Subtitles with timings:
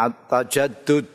[0.00, 1.12] at-tajaddud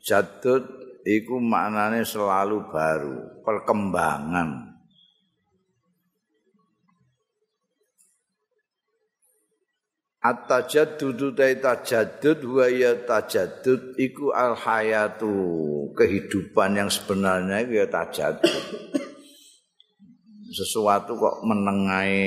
[0.00, 0.64] Jadud
[1.04, 4.80] iku maknane selalu baru, perkembangan.
[10.20, 15.32] At-tajaddud ta tajaddud wa ya tajaddud iku al hayatu,
[15.96, 18.64] kehidupan yang sebenarnya itu ya tajaddud.
[20.50, 22.18] Sesuatu kok menengai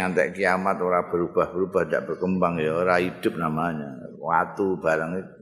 [0.00, 3.92] ngantek kiamat ora berubah-berubah tidak berkembang ya ora hidup namanya.
[4.16, 5.40] Watu barang itu.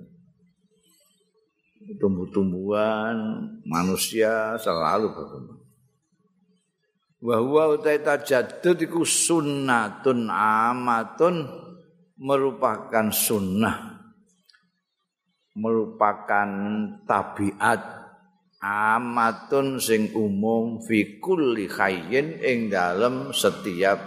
[2.02, 3.14] Tumbuh-tumbuhan
[3.62, 5.60] manusia selalu berkembang.
[7.20, 11.46] Wa huwa utai tajaddud iku sunnatun amatun
[12.16, 13.90] merupakan sunnah
[15.60, 16.48] merupakan
[17.04, 17.99] tabiat
[18.60, 23.98] amatun sing umum fi kulli khayyin ing dalem setiap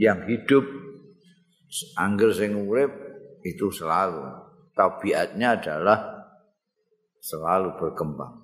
[0.00, 0.64] yang hidup.
[1.94, 2.90] Angger sing urip
[3.46, 4.26] itu selalu.
[4.74, 5.98] Tabiatnya adalah
[7.20, 8.40] selalu berkembang.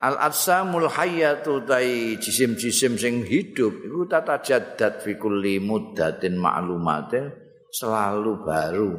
[0.00, 7.28] Al atsamul hayyatu tai jisim-jisim sing hidup iku tata jadat fi kulli muddatin ma'lumatin
[7.68, 8.96] selalu baru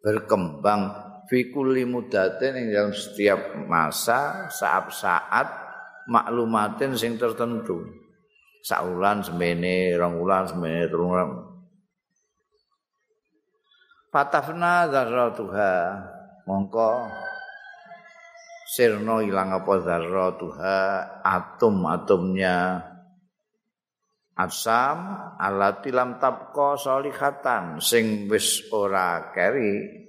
[0.00, 5.48] berkembang fi kulli muddatin ing dalam setiap masa saat-saat
[6.08, 7.84] maklumatin sing tertentu.
[8.64, 11.30] Saulan semene rong semene telung wulan.
[14.08, 15.72] Fatafna dzarratuha
[16.48, 16.90] mongko
[18.64, 19.72] sirno ilang apa
[20.32, 20.78] tuha
[21.20, 22.56] atom-atomnya
[24.32, 24.98] asam
[25.36, 30.07] alati lam tabqa solihatan sing wis ora keri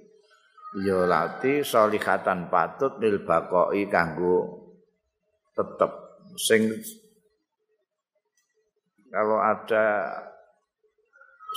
[0.78, 4.70] ya lati solihatan patut lil baqoi kanggo
[5.56, 5.90] tetep
[6.38, 6.70] sing
[9.10, 10.06] kalau ada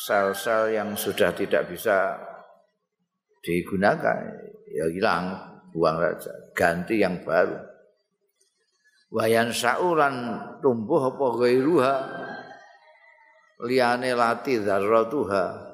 [0.02, 2.18] sel-sel yang sudah tidak bisa
[3.46, 4.26] digunakan
[4.74, 5.38] ya hilang
[5.70, 7.58] buang saja, ganti yang baru.
[9.14, 11.96] Wayan saulan tumbuh apa gairuha
[13.62, 15.73] liyane lati dzarratuha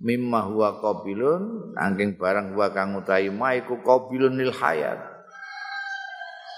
[0.00, 4.98] mimma huwa qabilun angking barang huwa kang utahi ma iku qabilun lil hayat.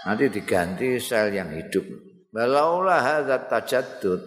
[0.03, 1.85] Nanti diganti sel yang hidup.
[2.33, 4.23] Balaulah hadza tajaddud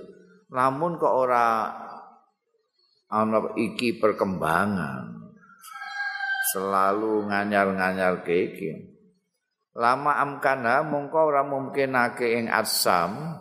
[0.54, 1.74] lamun kok ora
[3.10, 5.32] ana iki perkembangan
[6.54, 8.94] selalu nganyar-nganyar keke.
[9.76, 13.36] Lama amkana mongko ora mungkinake ing asam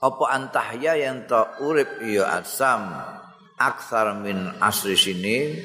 [0.00, 2.88] apa antahya yang ta urip ya asam
[3.56, 5.56] aksar min asri sini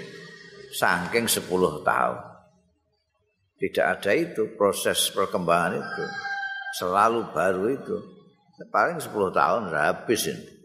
[0.72, 1.47] saking 10
[1.84, 2.19] tahun.
[3.62, 6.06] Tidak ada itu proses perkembangan itu.
[6.81, 7.97] Selalu baru itu.
[8.72, 10.62] Paling 10 tahun habis ini.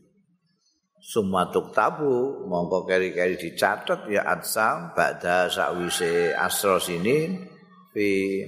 [1.07, 7.47] sumatuk tabu mongko keri-keri dicatat ya atsam ba'da sakwise asro sini
[7.95, 8.43] fi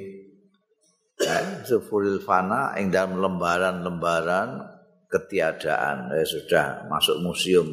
[1.62, 4.58] sufuril fana ing dalam lembaran-lembaran
[5.06, 7.66] ketiadaan ya sudah masuk museum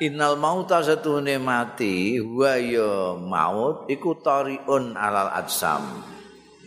[0.00, 5.84] Innal mauta satune mati wa ya maut iku tariun alal atsam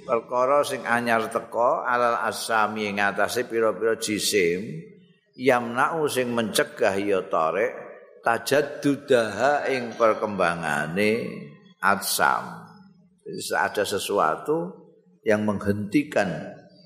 [0.05, 4.61] perkara sing anyar teko alal asam ing atase pira-pira jisim
[5.33, 7.73] yamna'u sing mencegah ya tarik
[8.21, 11.11] tajaddudaha ing perkembangane
[11.77, 12.65] atsam.
[13.25, 14.57] Jadi ada sesuatu
[15.21, 16.29] yang menghentikan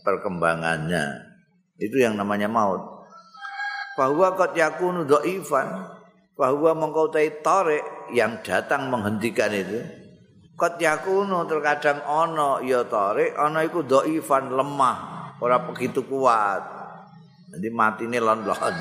[0.04, 1.20] perkembangannya.
[1.80, 2.80] Itu yang namanya maut.
[3.96, 5.99] Bahwa kot yakunu dhaifan,
[6.40, 7.84] bahwa mengkau tarik
[8.16, 9.84] yang datang menghentikan itu.
[10.56, 14.98] Kot yakunu terkadang ono ya tarik, ono iku dhaifan lemah,
[15.44, 16.64] ora begitu kuat.
[17.52, 18.76] Jadi mati ini lon-lon.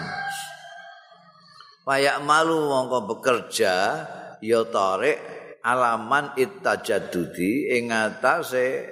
[1.83, 3.75] Payak malu mongko bekerja
[4.39, 5.19] ya tarik
[5.65, 8.87] alaman ittajadudi ing atase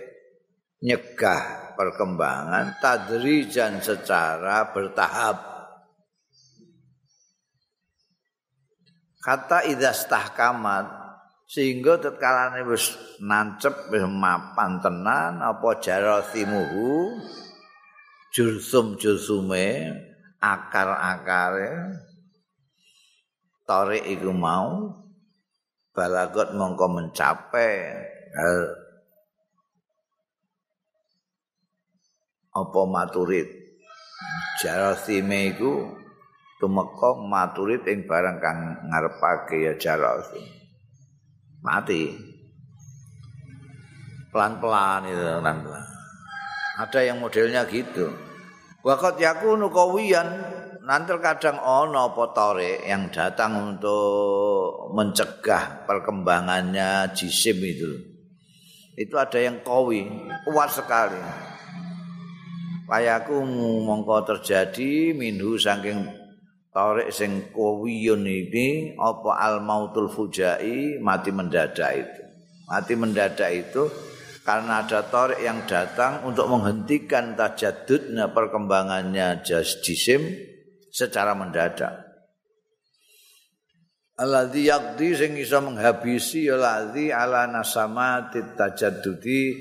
[0.80, 5.55] nyegah perkembangan tadrijan secara bertahap.
[9.26, 10.86] Kata idas tahkamat
[11.50, 17.10] sehingga tetkalane wis nancep wis mapan tenan apa jarasimuhu
[18.30, 19.90] jursum jursume
[20.38, 21.98] akar-akare
[23.66, 24.94] tarik iku mau
[25.90, 27.98] balagot mongko mencapai
[32.54, 33.50] apa maturit
[34.62, 36.05] jarasime iku
[36.66, 38.58] tumeka maturit ing barang kang
[38.90, 40.42] ngarepake ya jarasim
[41.62, 42.10] mati
[44.34, 45.86] pelan-pelan itu pelan-pelan
[46.82, 48.10] ada yang modelnya gitu
[48.86, 50.30] Waqat yakunu qawiyan
[50.86, 57.90] nanti kadang ono potore yang datang untuk mencegah perkembangannya jisim itu.
[58.94, 60.06] Itu ada yang kawi,
[60.46, 61.18] kuat sekali.
[62.86, 63.42] Payaku
[63.82, 66.06] mongko terjadi minhu saking
[66.76, 72.22] tarik sing kawiyun ini apa al mautul fujai mati mendadak itu.
[72.68, 73.88] Mati mendadak itu
[74.44, 79.40] karena ada tarik yang datang untuk menghentikan tajadudnya perkembangannya
[79.80, 80.20] jisim
[80.92, 81.96] secara mendadak.
[84.20, 89.60] Alladzi yaqdi sing iso menghabisi ya ladzi ala nasamati tajaddudi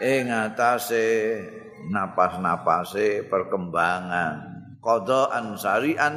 [0.00, 1.36] ing atase
[1.92, 4.53] napas-napase perkembangan
[4.84, 6.14] qadaan syari'an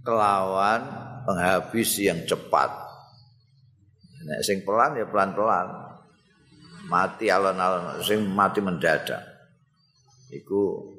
[0.00, 0.80] kelawan
[1.28, 2.72] penghabis yang cepat.
[4.24, 5.92] Nek sing pelan ya pelan-pelan.
[6.90, 9.22] mati alon-alon sing mati mendadak
[10.34, 10.90] iku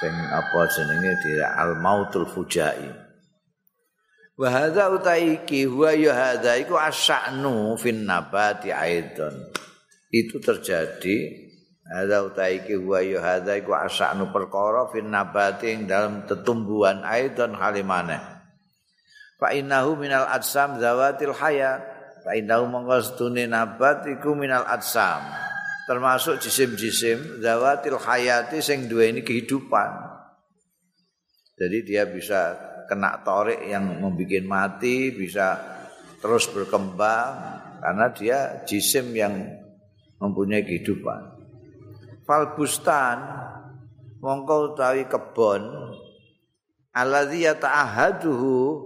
[0.00, 2.88] sing apa jenenge dira al mautul fujai
[4.40, 9.52] wa hadza utaiki huwa ya hadza iku asya'nu fin nabati aidon
[10.08, 11.44] itu terjadi
[11.88, 18.20] hadza utaiki huwa ya hadza iku asya'nu perkara fin nabati ing dalam tetumbuhan aidon halimane
[19.36, 21.94] fa innahu minal adsam zawatil hayat
[22.24, 25.20] Faindahu mongko sedune nabat iku minal atsam.
[25.84, 29.92] Termasuk jisim-jisim zawatil hayati sing duweni kehidupan.
[31.60, 32.56] Jadi dia bisa
[32.88, 35.60] kena torik yang membuat mati, bisa
[36.24, 39.36] terus berkembang karena dia jisim yang
[40.16, 41.33] mempunyai kehidupan.
[42.24, 43.20] Falbustan
[44.24, 45.60] mongko utawi kebon
[46.96, 48.80] alladzi yata'ahaduhu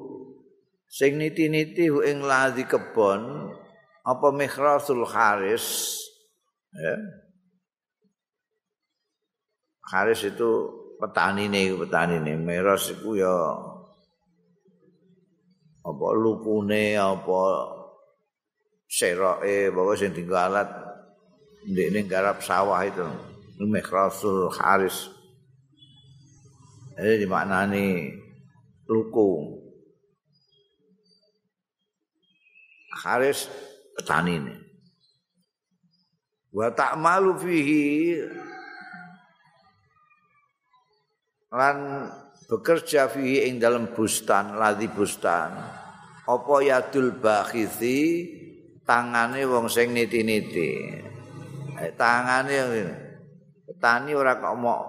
[0.90, 3.55] sing niti-niti ing ladhi kebon
[4.02, 5.94] apa mikhrasul haris
[6.75, 6.96] ya.
[9.88, 10.50] Haris itu
[10.99, 13.37] petani nih petani nih meros itu ya
[15.87, 17.43] apa lukune apa
[18.88, 20.69] seroke bahwa sing tinggalat
[21.69, 23.28] ndek ning garap sawah itu
[23.67, 25.11] mikhrasul haris
[26.99, 28.15] jadi dimaknani
[28.91, 29.59] luku
[32.99, 33.47] Haris
[33.95, 34.57] petani ini.
[36.51, 37.87] Wa ta'malu fihi
[41.55, 41.77] lan
[42.51, 45.55] bekerja fihi ing dalam bustan, ladhi bustan.
[46.27, 48.27] Apa yadul bakhisi
[48.83, 50.73] tangane wong sing niti-niti.
[51.79, 52.57] Eh, tangane
[53.79, 54.83] petani ora kok mau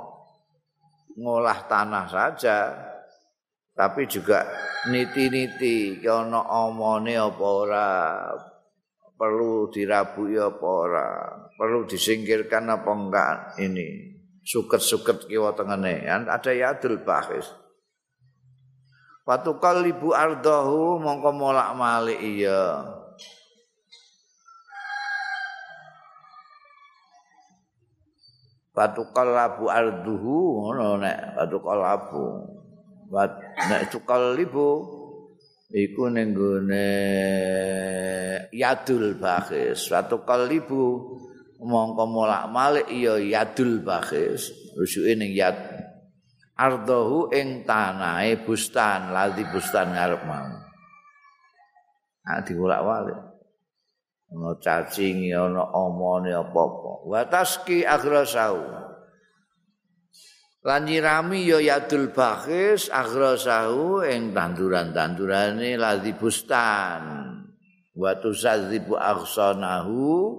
[1.13, 2.73] ngolah tanah saja,
[3.77, 4.49] tapi juga
[4.89, 7.89] niti-niti ana omone apa ora
[9.13, 11.07] perlu dirabui apa ora
[11.53, 17.45] perlu disingkirkan apa enggak ini suket-suket kiwa tengene ada yadul bahis
[19.21, 22.81] Patukal ibu ardahu mongko molak malik iya.
[28.79, 32.47] Patukal labu arduhu ngono nek patukal labu.
[33.11, 33.35] Wat
[33.67, 34.87] nek cukal libu
[35.67, 36.87] iku ning gone
[38.55, 39.83] yadul bakhis.
[39.91, 41.11] Suatu kalibu
[41.59, 44.47] mongko molak-malik iya yadul bakhis.
[44.79, 45.59] Rusuke ning yad
[46.55, 50.55] ardahu ing tanahe bustan, ladi bustan ngarep mau.
[52.23, 53.28] Ah diwolak-walik.
[54.29, 57.09] Ana cacing, ana omone apa-apa.
[57.09, 58.89] Wa taski agrasau.
[60.59, 67.03] lan nyirami ya yadul bakhis aghrasahu ing tanduran-tandurane ladhi bustan
[67.95, 70.35] wa tusadzibu aghsanahu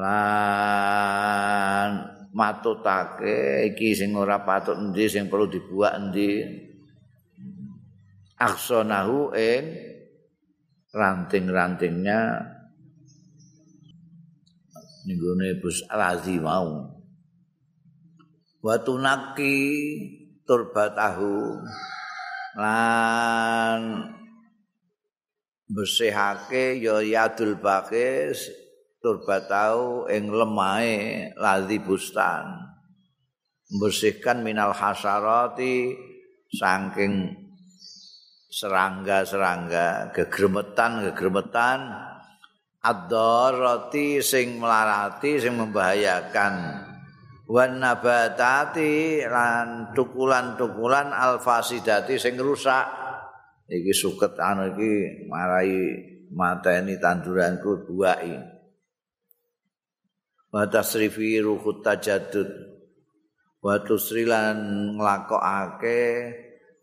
[0.00, 1.90] lan
[2.32, 6.40] matutake iki sing ora patut endi sing perlu dibuak endi
[8.40, 9.64] aghsanahu ing
[10.96, 12.20] ranting-rantingnya
[15.06, 16.90] ninggone bus ladhi mau
[18.58, 19.56] watu naki
[20.42, 21.62] turbatahu
[22.58, 24.10] lan
[25.70, 28.50] bersihake ya yadul bakis
[29.02, 32.66] turbatahu ing lemahe ladhi bustan.
[33.66, 35.90] Membersihkan minal hasarati
[36.54, 37.34] saking
[38.46, 41.78] serangga-serangga gegremetan-gegremetan
[42.86, 46.54] ad-darati sing melarati sing membahayakan.
[47.46, 52.86] Wan nabatati lan tukulan-tukulan alfasidati sing rusak.
[53.66, 55.74] Iki suket anu iki marai
[56.30, 58.34] mateni tanduranku buai
[60.54, 62.50] wa tasrifi ruhut tajaddud.
[63.62, 66.02] Wa tusrilan nglakokake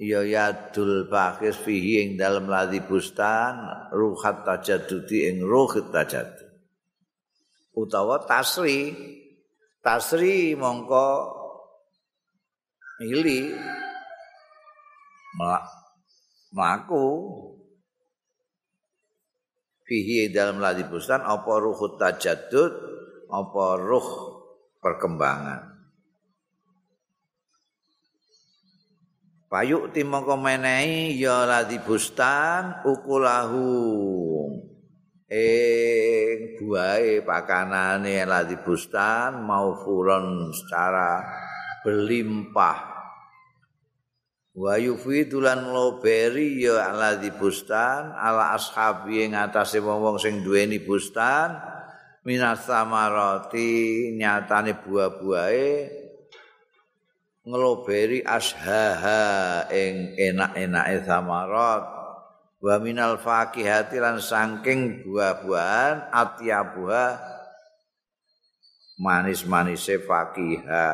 [0.03, 3.55] ya yadul bakhis fihi ing dalem ladhi bustan
[3.95, 6.51] ruhat tajaddudi ing ruhit tajaddud.
[7.73, 8.91] Utawa tasri.
[9.83, 11.07] Tasri mongko
[13.03, 13.51] ili
[16.55, 17.07] mlaku
[19.83, 22.71] fihi dalam ladhi bustan apa ruhut tajaddud
[23.27, 24.07] apa ruh
[24.79, 25.72] perkembangan
[29.53, 33.69] Payuk timongko menehi ya ladhi bustan ukulahu
[35.29, 41.21] ing buahe pakanane ladhi bustan mau furon secara
[41.85, 42.97] berlimpah.
[44.57, 51.61] Wa yufidulan loberi ya ladhi bustan ala ashabi ing atase wong-wong sing duweni bustan
[52.25, 56.01] minas samarati nyatane buah-buahe
[57.43, 61.83] ngloberi ashaha ing enak-enake samarat.
[62.63, 67.19] Wa minal faqihati lan saking buah-buahan atyabuha
[69.03, 70.87] manis-manise faqiha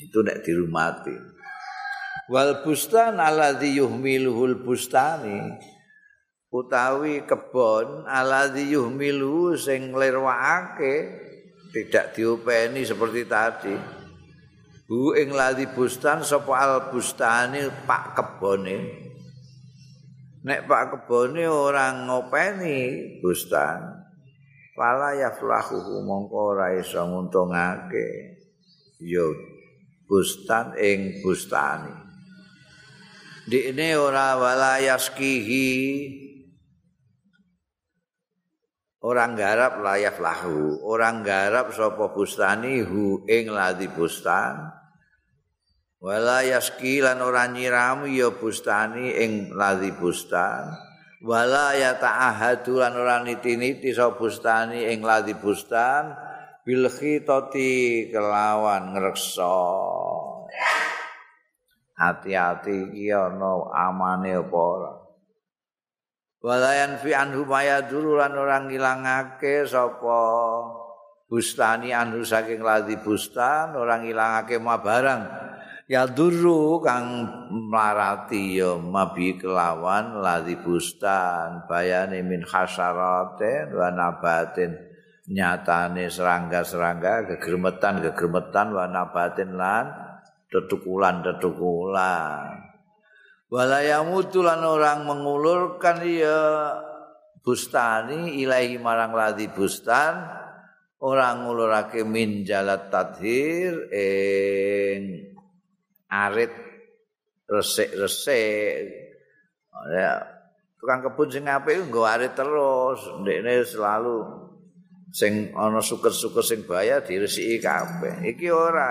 [0.00, 1.12] itu nek dirumati.
[2.32, 5.60] Wal bustan alladzi yuhmiluhul bustani
[6.48, 11.20] utawi kebon alladzi yuhmilu sing lirwakake
[11.68, 13.76] tidak diopeni seperti tadi
[14.92, 18.76] hu ing lali bustan sapa al bustani pak kebone?
[20.44, 22.80] Nek pak kebone ora ngopeni
[23.24, 24.04] bustan
[24.76, 28.36] pala yaflahu mongko ora iso nguntungake.
[29.00, 29.32] Yo
[30.04, 32.02] bustan ing bustani
[33.46, 35.70] dikne ora wala yaskihi
[39.02, 44.70] orang garap layaf lahu orang garap sapa bustani hu ing ladi bustan
[46.02, 50.74] wala yaski lan ora nyiramu ya bustani ing ladhi bustan.
[51.22, 56.10] Wala ya ta'ahadu lan ora niti-niti bustani ing ladhi bustan.
[56.66, 59.58] Bil khitati kelawan ngreksa.
[61.94, 64.92] Hati-hati iki ana amane apa ora.
[66.42, 70.18] Walayan fi anhu mayaduru lan ora ngilangake sapa
[71.30, 75.22] bustani anhu saking ladhi bustan ora ngilangake ma barang
[75.92, 84.88] ya duru kang marati ya mabi kelawan ladhi bustan bayane min khasaratin wa nabatin.
[85.22, 89.86] Nyatane serangga-serangga kegermetan-kegermetan wa nabatin lan
[90.50, 92.58] tetukulan-tetukulan.
[93.52, 96.74] Walayamutulan orang mengulurkan ya
[97.44, 100.26] bustani ilahi marang ladhi bustan
[100.98, 105.31] orang ngulurake min jalat tadhir ing
[106.12, 106.52] arit
[107.48, 108.92] resik-resik.
[109.96, 110.20] Ya,
[110.76, 113.00] tukang kebun sing apik nggo arit terus.
[113.24, 114.16] Ndekne selalu
[115.08, 118.28] sing ana suker-suker sing bahaya diresiki kabeh.
[118.36, 118.88] Iki ora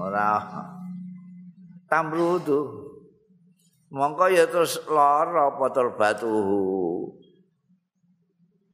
[0.00, 0.28] ora
[1.92, 2.88] tamrudu.
[3.88, 7.08] Mongko ya terus lara apa batuhu.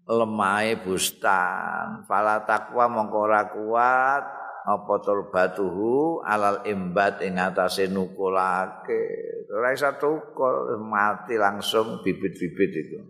[0.04, 9.04] Lemai bustan, fala takwa mongko ora kuat, apa turbatuhu alal imbat ing atase nukulake?
[9.52, 13.00] Ora iso tukul mati langsung bibit-bibit itu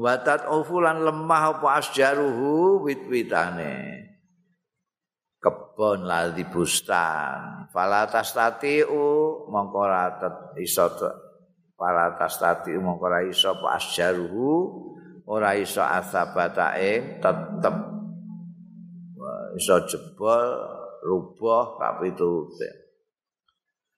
[0.00, 2.86] watat ufulan lemah apa asjaruhu?
[2.88, 4.08] Wit-witane.
[5.40, 7.68] Kebon ladhi bustan.
[7.72, 10.12] Falatas tatiu mongko ora
[10.60, 10.84] iso
[11.76, 14.52] falatas tatiu mongko ora iso asjaruhu
[15.24, 17.99] ora iso asabata ing tetep
[19.56, 20.44] iso jebol
[21.00, 22.68] rubah kapitute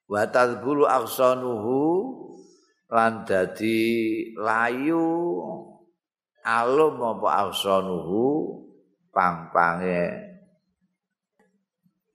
[0.07, 1.83] wa tadbulu aksanuhu
[2.93, 3.81] lan dadi
[4.37, 5.09] layu
[6.45, 8.61] alum apa aksanuhu
[9.13, 10.33] pang-pange.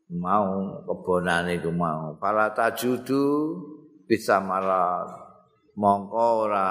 [0.08, 2.15] Mau kebonane iku mau.
[2.15, 3.60] Para tajudu
[4.08, 5.08] bisa marat
[5.75, 6.70] mongko ora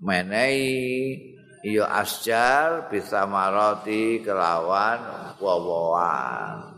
[0.00, 1.34] menehi.
[1.66, 6.76] Iya asjar bisa maroti kelawan wawahan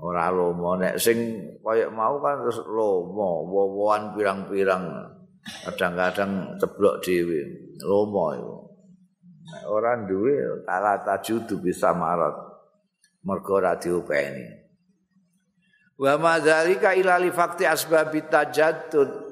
[0.00, 4.84] ora lomo nek sing kaya mau kan terus lomo wawahan pirang-pirang
[5.68, 7.40] kadang-kadang ceblok dhewe
[7.84, 8.56] lomo iku
[9.50, 12.36] nek ora duwe tala tajudu bisa marot
[13.24, 14.46] mergo ora diopeni
[16.00, 19.29] wa madzalika ila li fakti asbabit tajaddud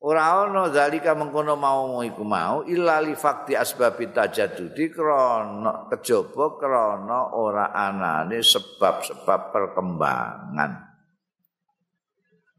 [0.00, 7.36] ora ana zalika mengkono mau iku mau illa li fakti asbabi tajaddudi krana kejaba krana
[7.36, 10.72] ora anane sebab-sebab perkembangan.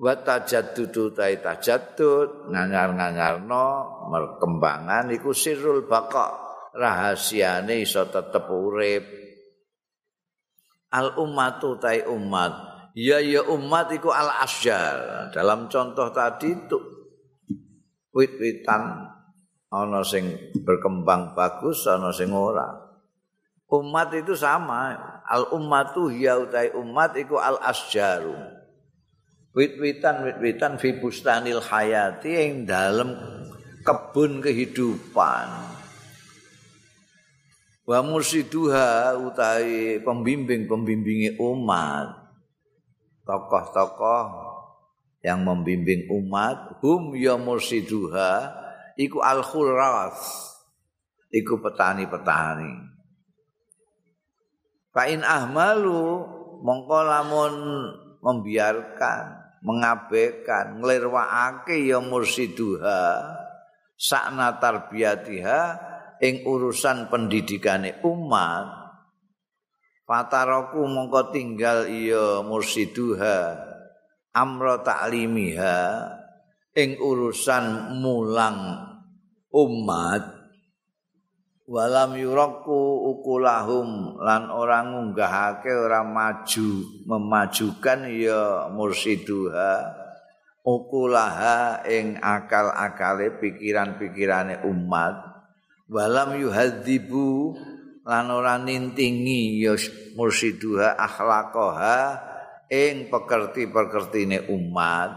[0.02, 3.66] Wa tajaddudu ta tajaddud ngangar-ngangarno
[4.10, 6.34] perkembangan iku sirrul baqa
[6.74, 9.06] rahasiane iso tetep urip.
[10.92, 17.01] Al ummatu ta umat ya ya umat iku al asjar dalam contoh tadi itu
[18.12, 19.08] wit-witan
[19.72, 22.92] ana sing berkembang bagus ana sing ora.
[23.72, 25.00] Umat itu sama.
[25.24, 28.36] Al ummatu ya utai umat iku al asjaru.
[29.56, 33.16] Wit-witan wit-witan fi bustanil hayati ing dalem
[33.88, 35.48] kebun kehidupan.
[37.88, 42.12] Wa mursiduha utai pembimbing-pembimbingi umat.
[43.24, 44.51] Tokoh-tokoh
[45.22, 48.50] yang membimbing umat hum ya mursiduha
[48.98, 50.18] iku al khulras
[51.30, 52.74] iku petani-petani.
[54.92, 56.26] Fa in ahmalu
[56.66, 57.56] mongko lamun
[58.20, 63.24] membiarkan mengabaikan nglirwakake ya mursiduha
[63.94, 65.62] sakna tarbiyatiha
[66.22, 68.82] ing urusan pendidikane umat
[70.12, 73.71] Fataroku mongko tinggal iya mursiduha
[74.32, 75.80] amra ta'limiha
[76.72, 78.80] ing urusan mulang
[79.52, 80.24] umat
[81.68, 86.70] walam yuraku ukulahum lan orang ngunggahake ora maju
[87.08, 90.00] memajukan ya mursiduha
[90.64, 95.16] ukulaha ing akal-akale pikiran-pikirane umat
[95.92, 97.56] walam yuhadzibu
[98.08, 99.76] lan ora nintingi ya
[100.16, 102.31] mursiduha akhlaqaha
[102.72, 105.12] ing pekerti-pekertine umat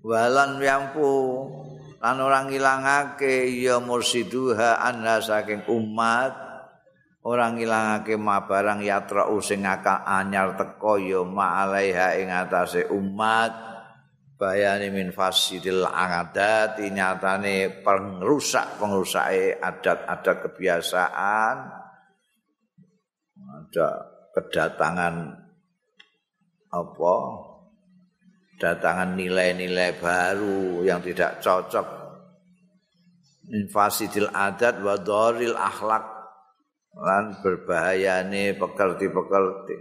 [0.00, 1.44] walan yampu
[2.00, 6.46] lan ora ngilangake ya mursiduha anna saking umat
[7.26, 13.74] ora ngilangake ma barang yatra sing anyar teko ya ma'alaiha ing atase umat.
[14.36, 21.56] Bayani min fasidil adat nyatane pengrusak pengrusake adat-adat kebiasaan.
[23.32, 23.88] Ada
[24.36, 25.45] kedatangan
[26.72, 27.14] apa?
[28.56, 31.86] Datangan nilai-nilai baru yang tidak cocok.
[33.52, 36.04] Infasidil adat wa dharil akhlak.
[36.96, 39.76] Lan berbahayane pekerti-pekerti.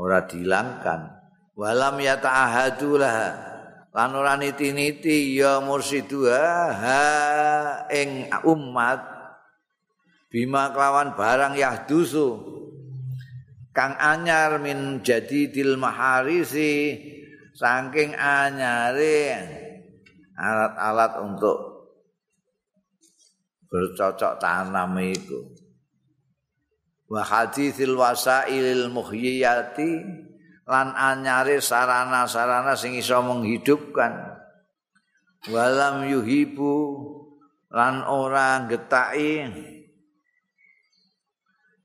[0.00, 3.16] Ora dilangkan walam yata'ahadu lah
[3.92, 6.40] lan ora niti-niti ya mursidua
[6.72, 7.02] ha
[7.92, 9.00] ing umat
[10.32, 12.26] bima kelawan barang yahdusu
[13.72, 17.00] kang anyar min jadi dil maharisi
[17.56, 19.40] saking anyare
[20.36, 21.58] alat-alat untuk
[23.72, 25.40] bercocok tanam itu.
[27.08, 29.90] Wa haditsil wasailil muhyiyati
[30.68, 34.40] lan anyare sarana-sarana sing iso menghidupkan.
[35.48, 36.76] Walam yuhibu
[37.72, 39.48] lan ora getaki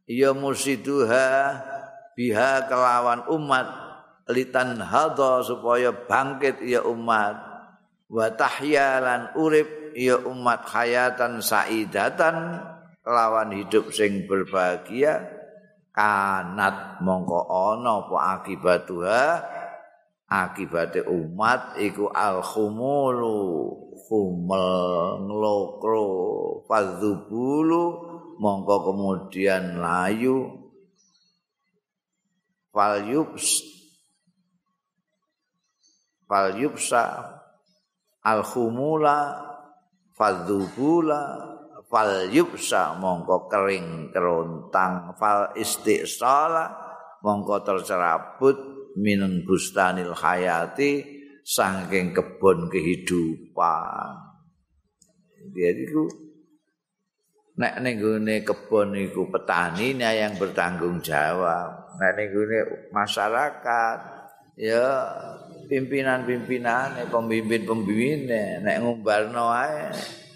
[0.08, 1.28] ya mursiduha
[2.18, 3.86] biha kelawan umat.
[4.28, 7.38] Litan hadha supaya bangkit ya umat.
[8.10, 12.66] Wa tahyalan urip ya umat hayatan saidatan.
[13.06, 15.38] Kelawan hidup sing berbahagia.
[15.94, 19.24] Kanat mongko ana apa akibatuha?
[20.28, 23.40] Akibate umat iku al khumulu
[23.96, 26.10] khumel nglokro
[26.68, 27.86] fadzubulu.
[28.38, 30.67] Mongko kemudian layu
[32.78, 33.66] fal yubs
[36.30, 37.26] fal yubsa
[38.22, 39.48] al khumula
[40.14, 41.56] fadzubula.
[41.88, 45.16] Fal yubsa mongko kering kerontang.
[45.16, 46.68] Fal istisala
[47.24, 48.60] mongko tercerabut
[49.00, 51.00] minun bustanil hayati
[51.48, 54.12] saking kebun kehidupan.
[55.48, 56.04] Jadi itu
[57.56, 58.04] nek ning
[58.44, 62.30] kebun iku petani yang bertanggung jawab nek ning
[62.94, 63.98] masyarakat
[64.58, 64.86] ya
[65.68, 68.30] pimpinan-pimpinan pemimpin-pemimpin
[68.64, 69.92] nek ngumbarno ae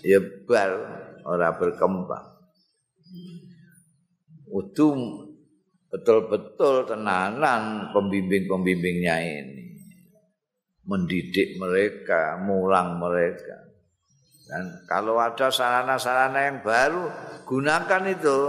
[0.06, 0.20] ya
[0.50, 0.72] bar
[1.26, 2.28] ora berkembang
[4.52, 4.98] utuh
[5.88, 9.62] betul-betul tenanan pembimbing-pembimbingnya ini
[10.86, 13.70] mendidik mereka, mulang mereka.
[14.50, 17.08] Dan kalau ada sarana-sarana yang baru,
[17.48, 18.40] gunakan itu.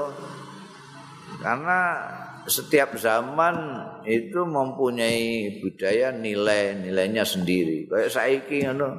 [1.39, 1.81] Karena
[2.47, 3.55] setiap zaman
[4.07, 7.87] itu mempunyai budaya nilai-nilainya sendiri.
[7.87, 8.99] Kayak saiki ngono.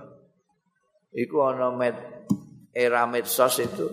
[1.13, 1.95] Iku ana med
[2.73, 3.85] era medsos itu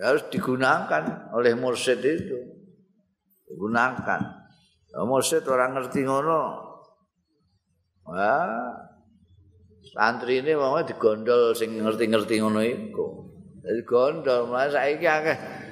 [0.00, 2.38] harus digunakan oleh mursyid itu.
[3.46, 4.20] Digunakan.
[4.92, 6.40] Nah, mursyid orang ngerti ngono.
[8.06, 8.70] Wah,
[9.90, 13.06] santri ini mau digondol sing ngerti-ngerti ngono iku.
[13.66, 15.65] Jadi gondol, malah saiki akeh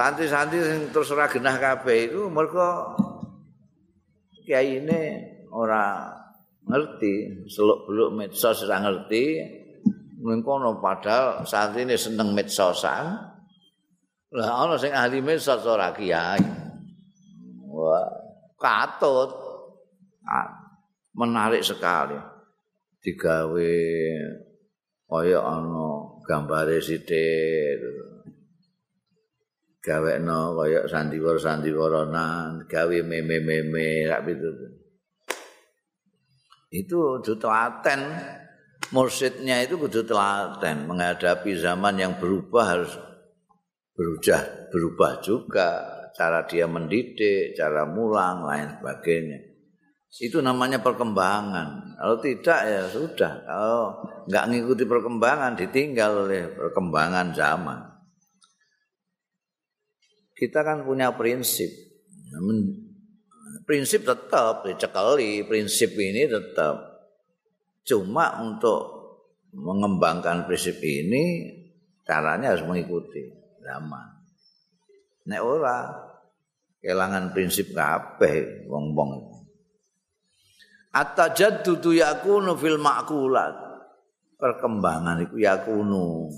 [0.00, 2.96] santri-santri sing terus ora genah kabeh iku mergo
[4.48, 5.00] kiai ini
[5.52, 6.08] ora
[6.64, 9.24] ngerti, seluk-beluk medsos ora ngerti.
[10.20, 13.28] Mengkono padahal santri ini seneng medsosan.
[14.32, 16.40] Lah ana sing ahli medsos ora kiai.
[17.68, 18.08] Wah,
[18.56, 19.36] katut.
[21.12, 22.16] Menarik sekali.
[23.04, 23.74] Digawe
[25.10, 27.99] kaya ana gambare sithik
[29.80, 34.48] gawekno kaya sandiwara-sandiwaranan gawe meme-meme rak itu
[36.70, 38.00] itu kudu telaten
[38.92, 42.92] mursidnya itu kudu telaten menghadapi zaman yang berubah harus
[43.96, 45.68] berubah berubah juga
[46.12, 49.50] cara dia mendidik cara mulang lain sebagainya
[50.18, 51.94] itu namanya perkembangan.
[51.94, 53.46] Kalau tidak ya sudah.
[53.46, 57.89] Kalau nggak ngikuti perkembangan ditinggal oleh perkembangan zaman.
[60.40, 61.68] Kita kan punya prinsip.
[63.68, 66.80] Prinsip tetap dicekali, prinsip ini tetap.
[67.84, 68.80] Cuma untuk
[69.52, 71.52] mengembangkan prinsip ini
[72.08, 73.20] caranya harus mengikuti
[73.60, 74.16] zaman.
[75.28, 75.92] Nek ora
[76.80, 79.36] kelangan prinsip kabeh wong-wong itu.
[80.90, 83.54] At-tajaddudu yakunu fil ma'kulat.
[84.40, 86.32] Perkembangan iku yakunu.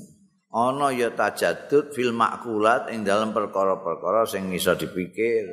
[0.52, 5.48] Ana ya tajaddud fil ma'kulat ing dalam perkara-perkara sing iso dipikir.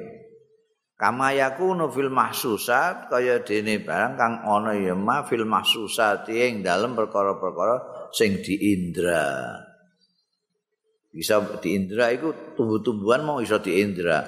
[1.00, 7.00] Kama yakunu fil mahsusat kaya dene barang kang ana ya ma fil mahsusat ing dalam
[7.00, 9.56] perkara-perkara sing diindra.
[11.16, 14.20] Bisa diindra iku tumbuh-tumbuhan mau iso diindra.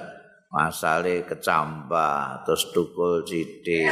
[0.52, 3.92] Masale kecambah terus tukul cidik.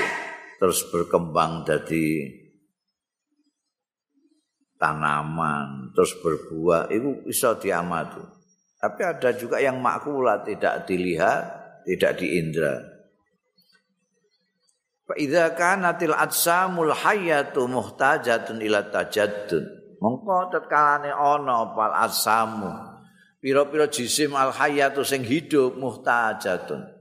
[0.60, 2.28] terus berkembang jadi
[4.80, 8.24] tanaman terus berbuah itu bisa diamati.
[8.80, 11.44] Tapi ada juga yang makulah tidak dilihat
[11.84, 12.80] tidak diindra.
[15.04, 20.00] Fa idza kanatil atsamul hayatu muhtajatun ila tajaddud.
[20.00, 22.72] Mongko tetkalane ana pal atsamu
[23.44, 26.98] pira-pira jisim al hayatu sing hidup muhtajatun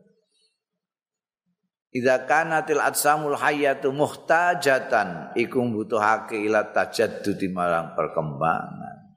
[1.88, 9.16] Idza kanatil atsamul hayatu muhtajatan iku mbutuhake ila tajaddud marang perkembangan.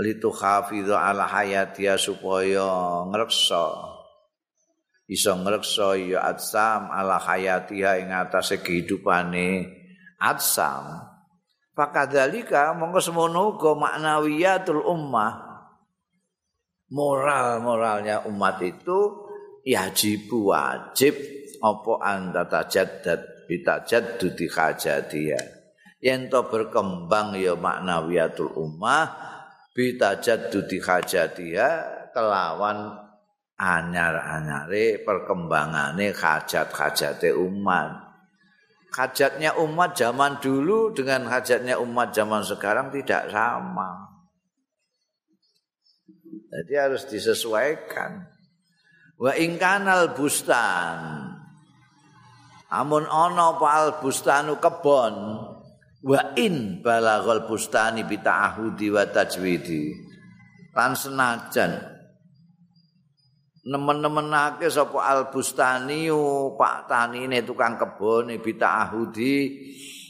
[0.00, 2.64] Litu hafidhu ala hayatia supaya
[3.12, 3.94] ngreksa
[5.04, 9.68] iso ngreksa ya atsam ala hayatiha ing atase kehidupane
[10.16, 11.12] atsam.
[11.76, 15.44] Fakadzalika monggo semono uga maknawiyatul ummah
[16.88, 19.28] moral-moralnya umat itu
[19.66, 21.33] yajibu wajib
[21.64, 23.34] apa anda tajaddad?
[23.44, 25.36] Bitajaddudi hajatiya
[26.04, 29.08] yen to berkembang ya maknawiyatul ummah
[29.72, 31.68] bitajaddudi hajatiya
[32.12, 33.04] kelawan
[33.56, 38.04] anyar-anyare perkembangane hajat-hajate umat.
[38.94, 44.14] Hajatnya umat zaman dulu dengan hajatnya umat zaman sekarang tidak sama.
[46.54, 48.22] Jadi harus disesuaikan.
[49.18, 51.23] Wa ingkanal bustan
[52.74, 55.14] amun ana pal bustanu kebon
[56.04, 59.94] wa in balaghal bustani bi ta'ahudi wa tajwidi.
[60.74, 61.70] Lan senajan
[63.64, 66.10] nemen-nemenake sapa al bustani
[66.58, 69.34] pak tanine tukang kebon bi ta'ahudi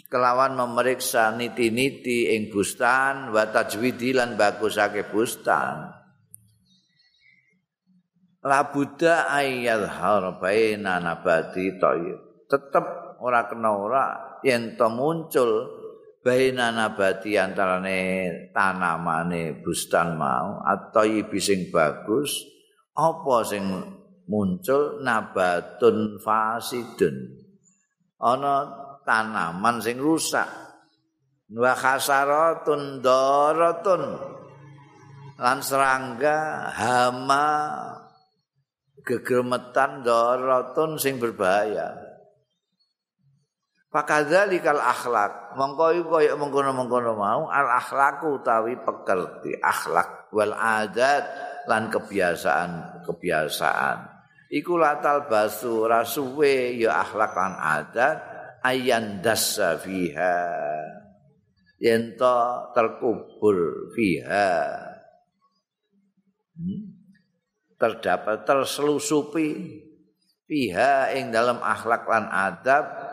[0.08, 5.90] kelawan memeriksa niti-niti ing bustan wa tajwidi lan bagusake bustan.
[8.44, 14.04] La buddha ayyal harbaina nabati tayyib tetep ora kena ora
[14.46, 15.66] yen to muncul
[16.22, 17.98] baina nabati antarane
[18.54, 21.02] tanamane bustan mau atau
[21.42, 22.54] sing bagus
[22.94, 23.66] apa sing
[24.28, 25.02] muncul?
[25.02, 27.16] Nabatun fasidun.
[28.22, 28.70] Ana
[29.04, 30.46] tanaman sing rusak.
[31.50, 34.02] Wa khasaratun daratun.
[35.34, 37.46] Lan serangga hama
[39.02, 42.03] gegemetan daratun sing berbahaya.
[43.94, 51.22] Pakadzalikal akhlak, mongko iku mengkono-mengkono mau al akhlaku utawi pekerti akhlak wal adat
[51.70, 53.98] lan kebiasaan-kebiasaan
[54.50, 58.18] iku latal basu rasuwe ya akhlak lan adat
[58.66, 60.42] ayan dasa fiha.
[61.78, 64.74] Yen terkubur fiha.
[66.54, 67.04] Hmm?
[67.74, 69.82] terdapat terselusupi
[70.46, 73.03] fiha ing dalam akhlak lan adab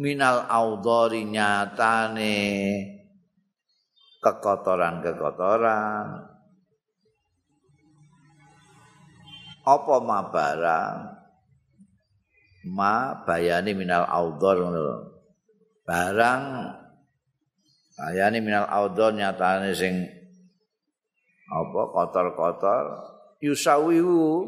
[0.00, 2.40] minal audhari nyatane
[4.22, 6.30] kekotoran-kekotoran.
[9.62, 10.96] Apa barang
[12.66, 14.58] ma bayani minal audhar
[15.86, 16.42] barang
[17.94, 20.02] bayani minal audhar nyatane sing
[21.46, 22.84] apa kotor-kotor
[23.42, 24.46] yusawihu.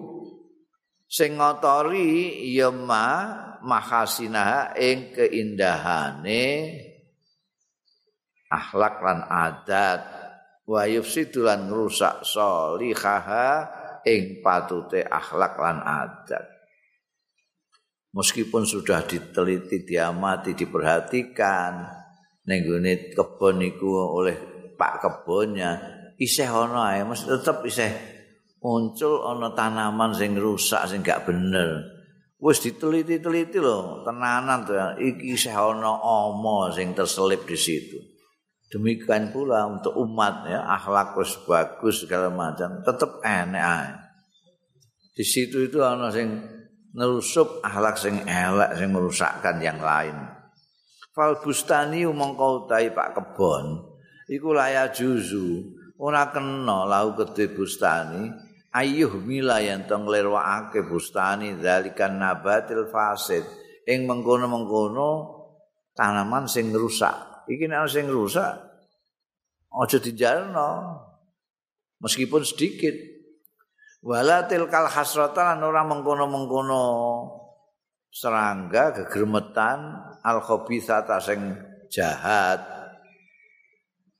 [1.05, 2.75] Sing ngotori ya
[3.65, 6.45] mahasinaha ing keindahane
[8.53, 10.01] akhlak lan adat.
[10.65, 13.69] Wa yufsidu lan ngrusak salihaha
[14.05, 16.45] ing patute akhlak lan adat.
[18.15, 22.05] Meskipun sudah diteliti diamati diperhatikan
[22.45, 22.61] ning
[23.17, 24.37] kebon iku oleh
[24.77, 25.81] pak kebonnya
[26.21, 27.93] isih ana ae mesti tetep isih
[28.63, 31.94] muncul ana tanaman sing rusak sing gak bener
[32.45, 37.97] wis diteliti-teliti lho tenanan tuh iki isih ana ama sing terselip di situ.
[38.69, 43.91] Demikian pula untuk umat ya akhlak wis bagus segala macam tetep enek ae.
[45.17, 46.45] Di situ itu ana sing
[46.93, 50.13] nerusup akhlak sing elek sing merusakkan yang lain.
[51.17, 53.89] Fal bustani mongko utahi pak kebon
[54.29, 55.65] iku laya juzu
[55.97, 58.29] ora kena lau kedhe bustani
[58.75, 63.47] ayuh mila yang tong lerwaake bustani dalikan nabatil fasid.
[63.87, 65.11] Ing mengkono-mengkono
[65.95, 67.47] tanaman sing rusak.
[67.47, 68.75] Iki nek sing rusak
[69.75, 70.71] aja dijarno
[72.03, 72.95] meskipun sedikit.
[74.05, 76.83] Walatil kal hasrata lan ora mengkono-mengkono
[78.13, 79.81] serangga gegermetan
[80.21, 81.57] al khabithata sing
[81.89, 82.74] jahat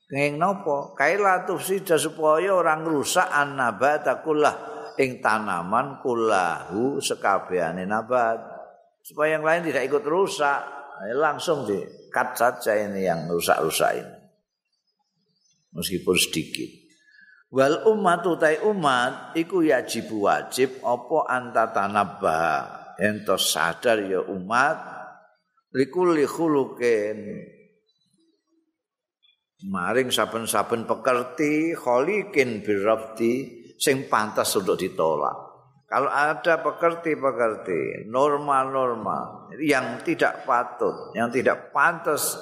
[0.05, 0.93] Ngeng nopo?
[0.93, 4.53] Kaila tufsida supaya orang rusak an nabat kullah
[5.01, 8.37] ing tanaman kullahu sekabehane nabat.
[9.01, 10.61] Supaya yang lain tidak ikut rusak.
[11.17, 14.15] Langsung di cut saja ini yang rusak-rusak ini.
[15.75, 16.71] Meskipun sedikit.
[17.51, 24.75] Wal umat utai umat iku yajib wajib apa anta tanabah ento sadar ya umat
[25.75, 27.43] likulli khuluqin
[29.65, 35.45] maring saben-saben pekerti kholikin birrafti sing pantas untuk ditolak.
[35.85, 42.35] Kalau ada pekerti-pekerti norma-norma yang tidak patut, yang tidak pantas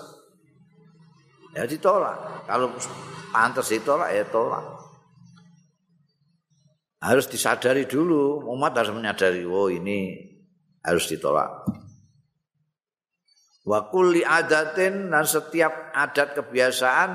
[1.51, 2.47] ya ditolak.
[2.47, 2.71] Kalau
[3.35, 4.63] pantas ditolak ya tolak.
[7.03, 10.23] Harus disadari dulu, umat harus menyadari, oh ini
[10.79, 11.67] harus ditolak.
[13.63, 17.09] Wa kulli adatin dan setiap adat kebiasaan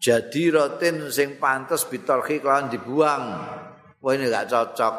[0.00, 3.22] jadi rotin sing pantas bitolki kalian dibuang.
[4.00, 4.94] Wah ini gak cocok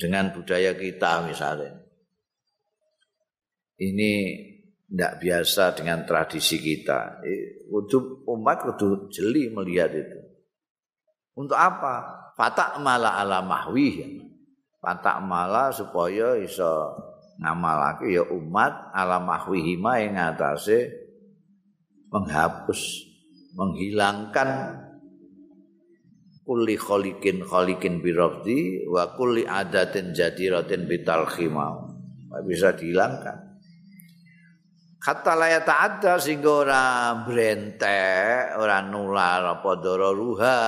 [0.00, 1.76] dengan budaya kita misalnya.
[3.76, 4.12] Ini
[4.88, 7.20] tidak biasa dengan tradisi kita.
[7.68, 10.24] Untuk umat kudu jeli melihat itu.
[11.36, 12.32] Untuk apa?
[12.32, 14.24] Fatak mala ala mahwih
[14.86, 16.94] fatak mala supaya iso
[17.36, 20.92] ngamalake ya umat ala mahwihima ing atase
[22.08, 22.80] menghapus
[23.56, 24.80] menghilangkan
[26.46, 31.90] kulli khaliqin khaliqin birabdi wa kulli adatin jadiratin bitalkhimau
[32.46, 33.46] bisa dihilangkan.
[35.00, 40.58] Kata laya ta'adda sehingga orang berentek orang nular apa dororuha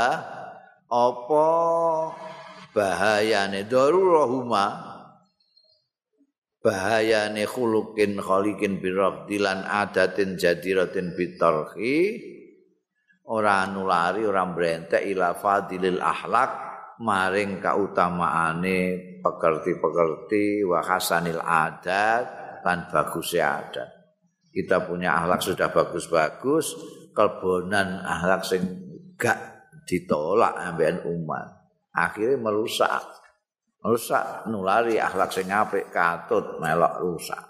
[0.87, 1.49] apa
[2.71, 4.88] bahayane dorurahuma
[6.63, 12.19] bahayane khuluqin khaliqin birabdilan adatin jadiratin bitarhi.
[13.29, 16.51] Ora nulari ora mbrentek ila fadilil akhlak
[17.05, 18.81] maring kautamaane
[19.21, 22.25] pekerti-pekerti wa hasanil adat
[22.65, 23.91] lan bagusnya adat.
[24.49, 26.73] Kita punya akhlak sudah bagus-bagus
[27.13, 28.63] kebonan akhlak sing
[29.21, 29.37] gak
[29.85, 31.53] ditolak ambean umat.
[31.93, 32.91] Akhirnya merusak
[33.83, 37.43] rusak nulari akhlak sing apik katut melok rusak.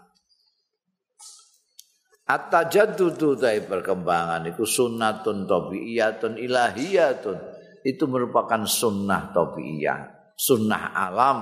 [2.29, 7.37] At-tajaddudu dari perkembangan itu sunnatun tabi'iyatun ilahiyatun.
[7.81, 11.41] Itu merupakan sunnah tabi'iyah sunnah alam.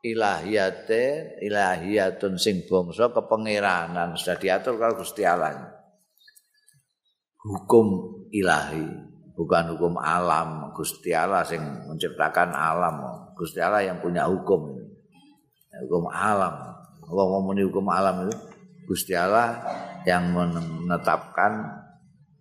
[0.00, 5.60] Ilahiyate ilahiyatun sing bangsa kepengeranan sudah diatur kalau Gusti Allah.
[7.36, 7.88] Hukum
[8.32, 8.88] ilahi
[9.36, 10.72] bukan hukum alam.
[10.72, 12.96] Gusti Allah sing menciptakan alam
[13.40, 14.68] Gusti Allah yang punya hukum
[15.88, 16.76] hukum alam.
[17.08, 18.36] Allah ngomongin hukum alam itu
[18.84, 19.56] Gusti Allah
[20.04, 21.64] yang menetapkan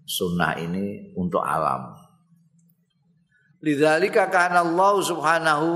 [0.04, 1.96] sunnah ini untuk alam.
[3.64, 5.72] Lidzalika kana Allah Subhanahu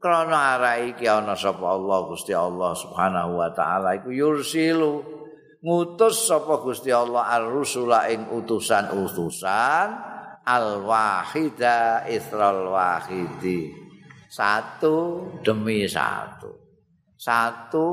[0.00, 5.00] krana arai ki ana sapa Allah Gusti Allah Subhanahu wa taala iku yursilu
[5.64, 9.88] ngutus sapa Gusti Allah ar-rusula ing utusan-utusan
[10.44, 13.83] al-wahida isral wahidi
[14.34, 14.96] satu
[15.46, 16.50] demi satu.
[17.14, 17.88] Satu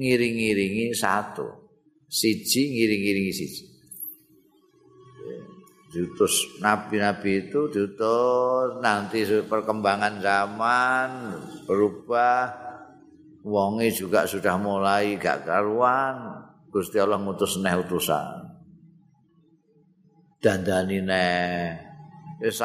[0.00, 1.44] ngiring-ngiringi satu.
[2.08, 3.64] Siji ngiring-ngiringi siji.
[5.90, 11.08] Diutus nabi-nabi itu diutus nanti perkembangan zaman
[11.66, 12.70] berubah
[13.42, 16.46] wonge juga sudah mulai gak karuan.
[16.70, 18.46] Gusti Allah ngutus neh utusan.
[20.38, 21.74] Dandani neh.
[22.38, 22.62] Wis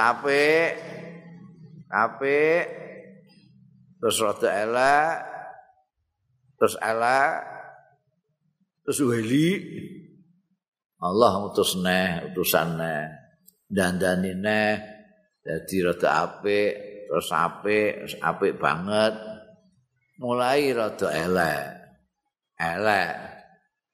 [1.95, 2.63] apik
[4.03, 5.13] terus rada elek
[6.60, 7.34] terus elek
[8.84, 9.49] terus weli
[10.99, 13.03] Allah ngutus neh utusan neh
[13.71, 14.71] dandani neh
[15.39, 16.73] dadi rada apik
[17.08, 19.36] terus apik apik banget
[20.19, 21.63] mulai rada elek.
[22.55, 23.13] Elek.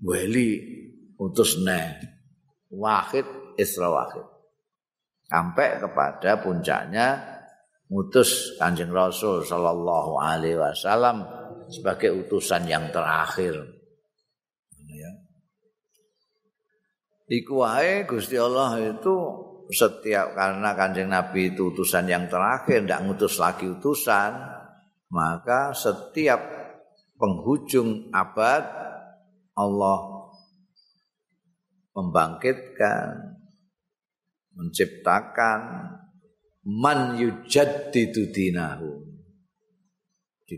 [0.01, 0.49] Weli
[1.17, 1.97] utus neh.
[2.73, 3.25] Wahid
[3.57, 4.25] Isra Wahid.
[5.27, 7.30] Sampai kepada puncaknya
[7.91, 11.27] utus Kanjeng Rasul sallallahu alaihi wasallam
[11.67, 13.59] sebagai utusan yang terakhir.
[14.87, 15.11] Ya.
[17.27, 19.15] Iku wae Gusti Allah itu
[19.71, 24.35] setiap karena Kanjeng Nabi itu utusan yang terakhir ndak ngutus lagi utusan
[25.11, 26.43] maka setiap
[27.15, 28.67] penghujung abad
[29.55, 29.99] Allah
[31.95, 33.39] membangkitkan
[34.59, 35.59] menciptakan
[36.65, 39.01] man yujaddidu dinahu.
[40.45, 40.55] Di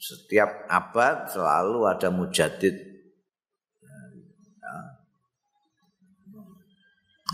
[0.00, 2.94] setiap abad selalu ada mujaddid.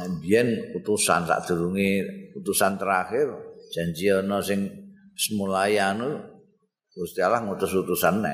[0.01, 2.01] Kemudian utusan tak durungi
[2.33, 3.37] utusan terakhir
[3.69, 4.65] janji ana sing
[5.13, 6.25] semulai anu
[6.91, 8.25] Gusti Allah ngutus utusan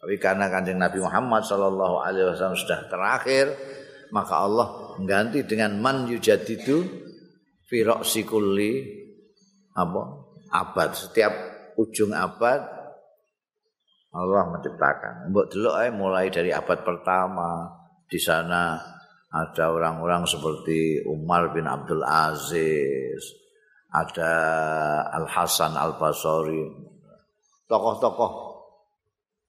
[0.00, 3.52] Tapi karena kanjeng Nabi Muhammad Shallallahu Alaihi Wasallam sudah terakhir,
[4.16, 7.09] maka Allah mengganti dengan man yujadidu
[7.70, 8.82] firok sikuli
[9.78, 10.02] apa
[10.50, 11.32] abad setiap
[11.78, 12.80] ujung abad
[14.10, 15.30] Allah menciptakan.
[15.30, 17.70] Mbok dulu eh mulai dari abad pertama
[18.10, 18.74] di sana
[19.30, 23.22] ada orang-orang seperti Umar bin Abdul Aziz,
[23.94, 24.32] ada
[25.14, 26.66] Al Hasan Al Basri,
[27.70, 28.50] tokoh-tokoh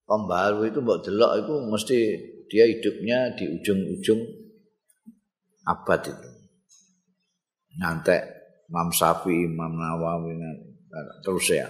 [0.05, 1.97] pembaru itu mbok delok itu mesti
[2.45, 4.21] dia hidupnya di ujung-ujung
[5.65, 6.30] abad itu.
[7.79, 8.17] Nanti
[8.67, 10.35] Imam Syafi'i, Imam Nawawi
[11.23, 11.67] terus ya.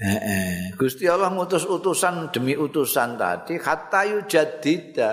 [0.00, 0.60] Eh, eh.
[0.80, 5.12] Gusti Allah ngutus utusan demi utusan tadi kata yujadida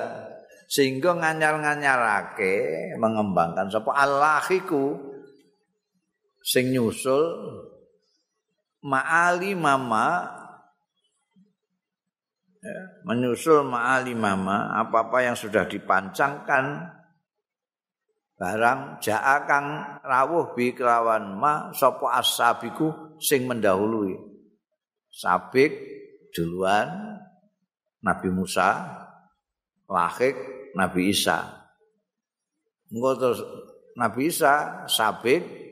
[0.63, 2.55] sehingga nganyar-nganyarake
[2.95, 4.95] mengembangkan sapa Allahiku
[6.39, 7.19] sing nyusul
[8.87, 10.23] ma'ali mama
[12.63, 16.95] ya, menyusul ma'ali mama apa-apa yang sudah dipancangkan
[18.37, 24.13] barang ja'akang rawuh bi kelawan ma sapa asabiku sing mendahului
[25.09, 25.73] sabik
[26.29, 27.17] duluan
[28.05, 28.85] Nabi Musa
[29.89, 30.37] lahik
[30.77, 31.41] Nabi Isa
[32.93, 33.41] engko terus
[33.97, 35.67] Nabi Isa sabik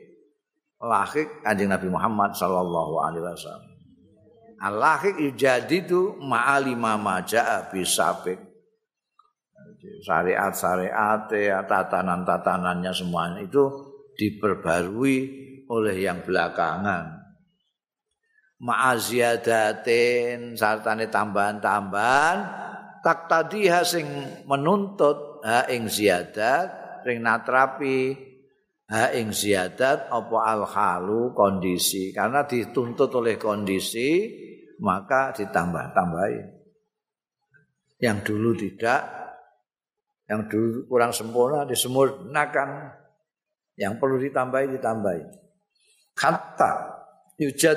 [0.82, 3.64] lahik kanjeng Nabi Muhammad sallallahu alaihi wasallam.
[4.56, 8.40] Al-lahik yujadidu ma'alima maja'a bisabik.
[10.04, 11.26] Syariat-syariat,
[11.66, 13.64] tatanan-tatanannya semuanya itu
[14.14, 15.16] diperbarui
[15.66, 17.26] oleh yang belakangan.
[18.56, 22.36] Ma'aziyadatin, sartane tambahan-tambahan,
[23.04, 24.08] tak tadi sing
[24.48, 28.16] menuntut ha ing ziyadat, ring natrapi,
[28.90, 34.30] ha ing ziyadat apa al halu kondisi karena dituntut oleh kondisi
[34.78, 36.38] maka ditambah-tambahi
[37.98, 39.25] yang dulu tidak
[40.26, 42.90] yang dulu kurang sempurna disempurnakan.
[43.76, 45.22] Yang perlu ditambahi ditambahi.
[46.16, 46.72] Kata
[47.36, 47.76] yujad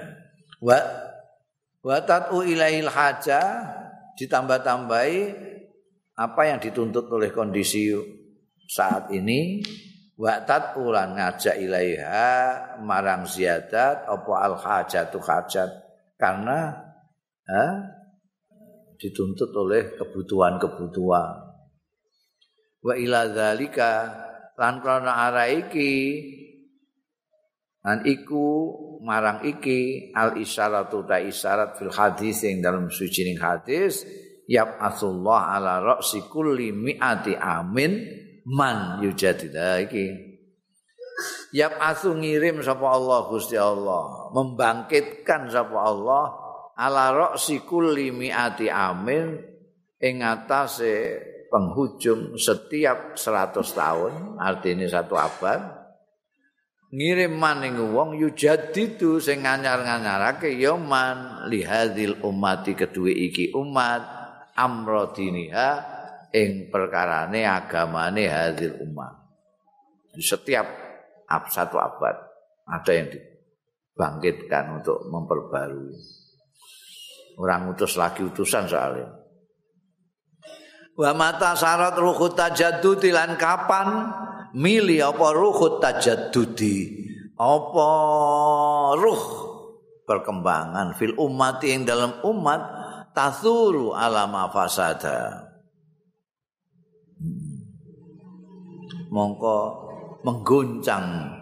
[0.66, 0.78] wa
[1.84, 1.98] wa
[2.40, 3.40] ilail haja
[4.16, 5.18] ditambah-tambahi
[6.16, 7.92] apa yang dituntut oleh kondisi
[8.66, 9.60] saat ini.
[10.16, 12.24] Waktat ulan ngajak ilaiha
[12.80, 15.68] marang ziyadat apa al hajatu hajat.
[16.16, 16.72] Karena
[17.44, 17.64] ha,
[18.96, 21.45] dituntut oleh kebutuhan-kebutuhan.
[22.86, 23.90] Wa ila dzalika
[24.54, 26.22] lan krana ara iki
[27.82, 28.46] lan iku
[29.02, 34.06] marang iki al isyaratu ta isyarat fil hadis yang dalam suci hadis
[34.46, 38.06] yab asullah ala ra'si kulli mi'ati amin
[38.46, 40.06] man yujadida iki.
[41.58, 46.24] Yab asu ngirim sapa Allah Gusti Allah membangkitkan sapa Allah
[46.78, 49.42] ala ra'si kulli mi'ati amin
[49.98, 51.18] ing atase
[51.56, 55.60] penghujung setiap 100 tahun artinya satu abad
[56.92, 64.04] ngirim maning wong yujadidu sing nganyar-nganyarake ya man lihadil umati kedue iki umat
[64.52, 65.96] amro diniha
[66.36, 69.14] ing perkarane agamane hadil umat.
[70.16, 70.66] Setiap
[71.28, 72.16] ab satu abad
[72.68, 75.96] ada yang dibangkitkan untuk memperbarui.
[77.36, 79.25] Orang utus lagi utusan soalnya.
[80.96, 84.08] Wa mata syarat ruhut tajaddudi lan kapan?
[84.56, 87.04] Mili apa ruhut tajaddudi?
[87.36, 87.88] Apa
[88.96, 89.24] ruh
[90.08, 92.60] perkembangan fil umat yang dalam umat
[93.12, 95.44] tasuru ala ma fasada.
[99.12, 99.56] Mongko
[100.24, 101.36] mengguncang.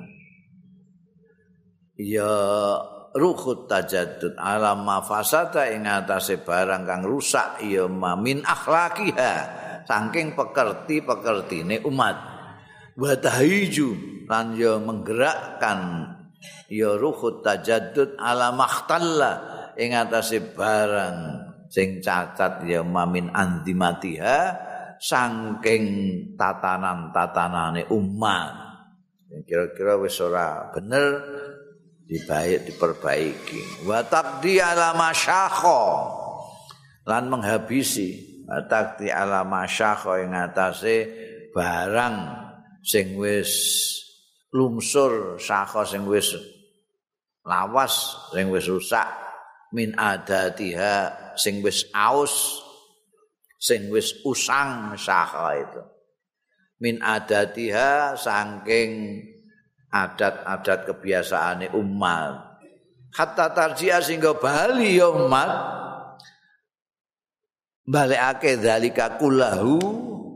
[1.94, 2.26] Ya
[3.14, 7.86] ruhut tajaddud ala ma fasada ing atase barang kang rusak ya
[8.18, 9.34] min akhlaqiha
[9.86, 12.16] saking pekerti-pekertine umat.
[12.94, 16.10] Wa tahiju lan ya menggerakkan
[16.70, 19.32] ya ruhut tajaddud ala makhtalla
[19.78, 21.16] ing atase barang
[21.70, 24.38] sing cacat ya mamin andimatiha
[24.98, 25.84] saking
[26.38, 28.62] tatanan-tatanane umat.
[29.42, 31.33] Kira-kira wis ora bener
[32.04, 33.84] dibaik diperbaiki.
[33.88, 35.82] Wa taqdi ala masyakha
[37.08, 38.44] lan menghabisi.
[38.44, 41.08] Wa taqdi ala masyakha ing atase
[41.56, 42.16] barang
[42.84, 43.52] sing wis
[44.52, 46.36] lumsur syakha sing wis
[47.44, 49.08] lawas sing wis rusak.
[49.74, 52.62] Min adatiha sing wis aus
[53.58, 55.82] sing wis usang saha itu.
[56.78, 59.18] Min adatiha saking
[59.94, 62.58] adat-adat kebiasaane umat.
[63.14, 65.50] Hatta tarji'a sehingga bali ya umat.
[67.86, 69.78] Balekake zalika kullahu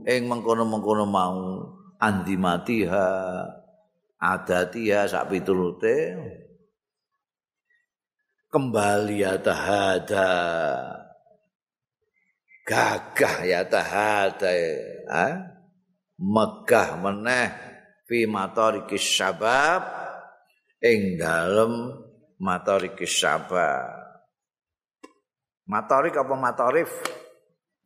[0.06, 1.42] ing mengkono-mengkono mau.
[1.98, 3.10] Andi matiha
[4.22, 6.14] adatiha sak pitulute
[8.54, 10.30] kembali ya tahada.
[12.62, 14.54] Gagah ya tahada.
[15.10, 15.58] Ha?
[16.18, 17.48] megah meneh
[18.08, 19.84] fi matarikis syabab
[20.80, 21.92] ing dalem
[22.40, 23.92] matarikis syabab.
[25.68, 26.88] Matarik apa matarif?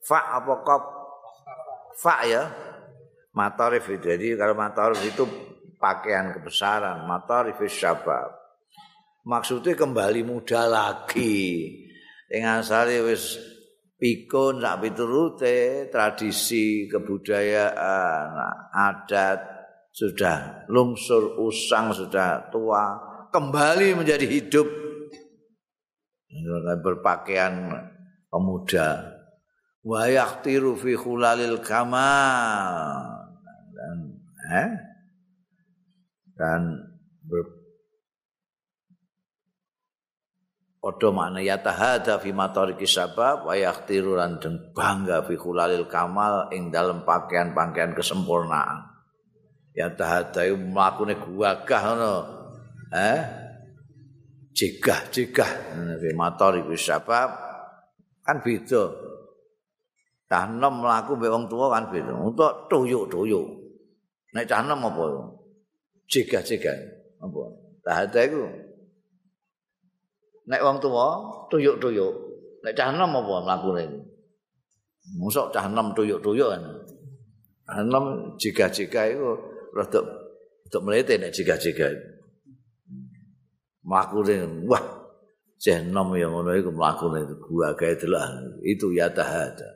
[0.06, 0.82] Fa apa kop
[1.98, 2.46] fa ya.
[3.34, 5.26] Matarif jadi kalau matarif itu
[5.82, 8.30] pakaian kebesaran matarifis syabab.
[9.26, 11.66] Maksudnya kembali muda lagi.
[12.30, 13.36] Dengan asale wis
[13.98, 18.30] pikun sak piturute tradisi kebudayaan
[18.72, 19.51] adat
[19.92, 22.96] sudah lungsur usang sudah tua
[23.28, 24.68] kembali menjadi hidup.
[26.80, 27.76] Berpakaian
[28.32, 29.20] pemuda.
[29.84, 33.28] Wa yaqtiru fi khulalil kamal.
[33.76, 33.96] Dan
[34.48, 34.70] eh?
[36.32, 36.60] Dan
[37.28, 37.62] ber,
[40.82, 44.42] Padha makna ya tahada fi matariki sabab wa lan
[44.74, 48.91] bangga fi khulalil kamal ing dalem pakaian-pakaian kesempurnaan.
[49.72, 52.14] Ya tahada iku mlakune gagah ngono.
[52.92, 53.20] Eh?
[54.52, 55.50] Jegah-jegah
[55.96, 57.32] fi matariki sabab
[58.20, 58.84] kan beda.
[60.28, 62.12] Cah enom mlaku mbek wong tuwa kan beda.
[62.12, 63.46] Untuk tuyuk-tuyuk.
[64.36, 65.04] Nek cah enom apa?
[66.08, 66.76] Jegah-jegah.
[67.20, 67.42] Apa?
[67.84, 68.44] Tahada iku
[70.52, 71.06] Nek wong tuwa
[71.48, 72.12] tuyuk-tuyuk.
[72.60, 73.84] Nek cah enom apa mlakune?
[75.16, 76.62] Mosok cah enom tuyuk-tuyuk kan.
[77.72, 80.00] Enom jika-jika iku rada
[80.68, 81.88] untuk melete nek jika-jika.
[83.82, 84.84] Mlakune wah
[85.58, 87.94] cah enom ya ngono iku mlakune gua gawe
[88.62, 89.68] itu ya tahada.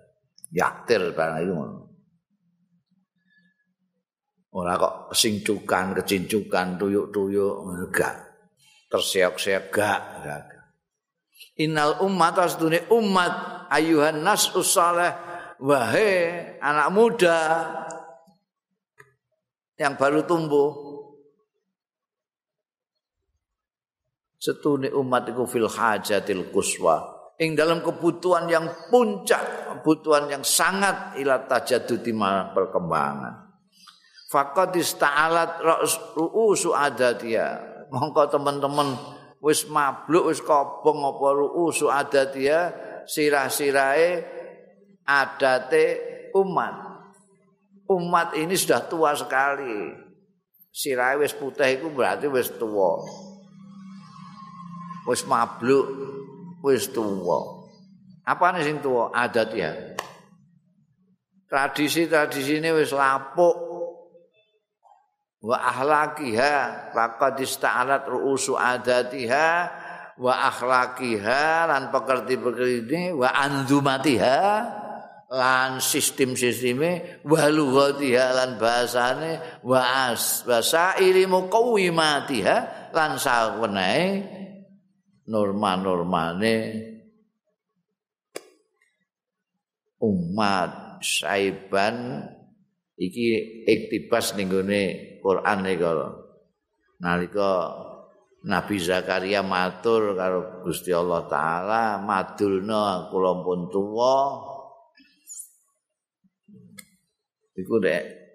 [0.55, 1.79] Yaktir barang itu ngono.
[4.57, 8.15] Ora kok singcukan, kecincukan, tuyuk-tuyuk enggak.
[8.89, 10.43] Terseok-seok gak, gak.
[11.61, 15.13] Innal ummat asdune umat ayuhan nas usaleh
[15.61, 17.41] wahai anak muda
[19.77, 20.73] yang baru tumbuh.
[24.37, 31.45] Setune umat iku fil hajatil kuswa ing dalam kebutuhan yang puncak kebutuhan yang sangat ila
[31.45, 32.13] tajaddudi
[32.53, 33.45] perkembangan.
[34.27, 35.63] Faqad ista'alat
[36.17, 37.63] ru'usu adatia
[37.93, 38.99] mongko teman-teman
[39.39, 42.75] wis mabluk wis kobong apa ruusu adatia
[43.07, 44.27] sirah-sirahe
[45.07, 45.87] adate
[46.35, 46.86] umat
[47.91, 49.95] umat ini sudah tua sekali.
[50.71, 53.01] Sirahe wis putih itu berarti wis tua.
[55.09, 55.87] Wis mabluk
[56.67, 57.65] wis tua.
[58.27, 59.09] Apa nih sing tua?
[59.15, 59.73] Adat ya.
[61.47, 63.57] Tradisi-tradisi ini wis lapuk.
[65.47, 69.71] Wa ahlakiha faqad ista'alat ru'usu adatiha
[70.17, 74.41] wa akhlaqiha lan pekerti-pekerti wa anzumatiha
[75.27, 82.57] lan sistem-sisteme wa lughatiha lan bahasane wa as basairi muqawimatiha
[82.95, 84.23] lan sawenehe
[85.27, 86.55] norma-normane
[89.99, 92.23] umat saiban
[92.95, 93.27] iki
[93.67, 95.91] iktibas ning gone Quran iki
[97.03, 97.75] nalika
[98.47, 104.15] Nabi Zakaria matur karo Gusti Allah taala madulna kula pun tuwa
[107.57, 108.27] iku dek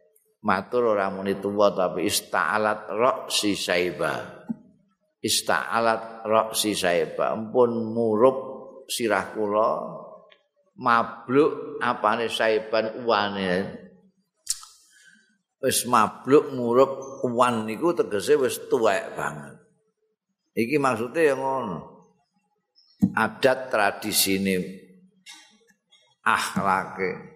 [0.42, 4.42] matur ora muni tuwa tapi ista'alat ra'si saiba.
[5.22, 7.38] Ista'alat ra'si saiba.
[7.38, 8.38] Ampun murup
[8.90, 9.70] sirah kula
[10.82, 13.80] mabluk apane saiban uwane.
[15.62, 19.62] Wis mabluk murup uwan niku tegese wis tuwek banget.
[20.58, 21.80] Iki maksudnya yang ngono.
[23.14, 24.58] Adat tradisi ini
[26.22, 27.31] akhlake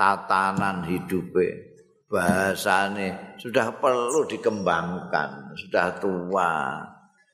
[0.00, 1.76] tatanan hidupe.
[2.08, 6.80] Bahasane sudah perlu dikembangkan sudah tua.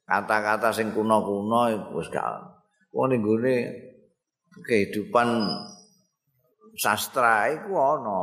[0.04, 2.26] Kata-kata sing kuno-kuno wis gak
[2.96, 3.20] wong ning
[4.64, 5.28] kehidupan
[6.76, 8.20] sastra iku ana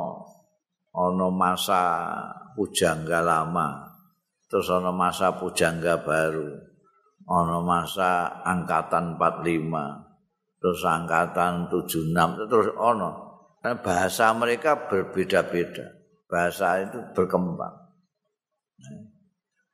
[0.93, 1.81] ana masa
[2.57, 3.85] pujangga lama
[4.49, 6.53] terus ana masa pujangga baru
[7.29, 13.32] ana masa angkatan 45 terus angkatan 76 terus ana
[13.63, 15.95] bahasa mereka berbeda-beda.
[16.27, 17.71] Bahasa itu berkembang.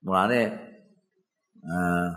[0.05, 0.41] Mulane
[1.65, 2.09] eh,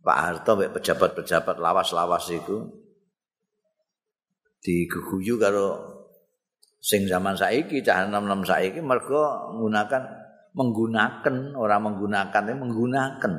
[0.00, 2.64] Pak Harto pejabat-pejabat lawas-lawas itu
[4.64, 5.76] diguguyu karo
[6.80, 10.02] sing zaman saiki cah enam-enam saiki mergo menggunakan
[10.56, 13.32] menggunakan orang menggunakan ini menggunakan.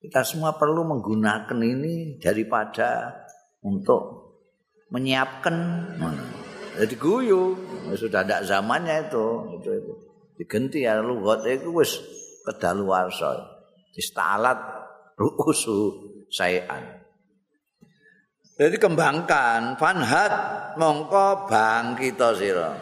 [0.00, 3.12] Kita semua perlu menggunakan ini daripada
[3.64, 4.19] untuk
[4.90, 5.54] menyiapkan.
[6.78, 7.54] Jadi guyu
[7.94, 9.26] sudah ada zamannya itu.
[9.58, 9.92] Itu itu.
[10.40, 11.98] Diganti ya lu got itu wis
[12.46, 13.58] kedaluarsa.
[13.94, 14.56] Istalat
[15.18, 17.02] ruusu sayan
[18.56, 19.76] Jadi kembangkan.
[19.80, 20.32] Fanhat
[20.76, 22.76] mongko bangkita sira.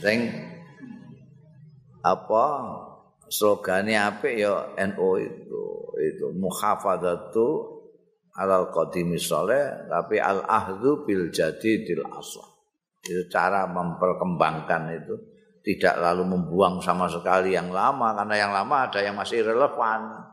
[0.00, 0.28] Sing
[2.02, 2.44] apa
[3.28, 5.64] slogane apik ya NU itu.
[6.00, 7.48] Itu muhafadzatu
[8.36, 12.48] alal qadimi saleh tapi al ahdu bil jadidil aslah.
[13.02, 15.14] Itu cara memperkembangkan itu
[15.62, 20.30] tidak lalu membuang sama sekali yang lama karena yang lama ada yang masih relevan.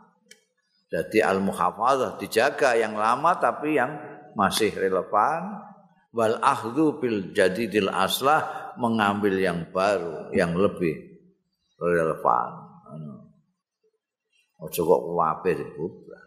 [0.89, 3.93] Jadi al-muhafadzah dijaga yang lama tapi yang
[4.33, 5.69] masih relevan.
[6.09, 10.97] Wal akhdhu bil jadidil aslah mengambil yang baru, yang lebih
[11.77, 12.65] relevan.
[14.59, 16.19] Ojo kok kuwabe dibuka.